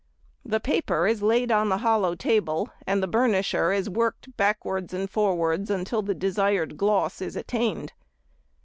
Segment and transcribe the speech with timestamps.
[0.43, 5.07] The paper is laid on the hollow table, and the burnisher is worked backwards and
[5.07, 7.93] forwards until the desired gloss is attained.